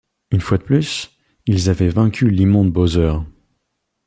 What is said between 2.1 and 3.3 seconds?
l'immonde Bowser.